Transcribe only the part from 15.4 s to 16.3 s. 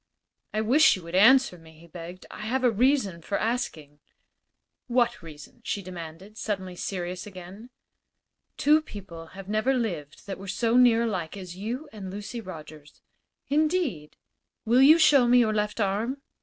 left arm?"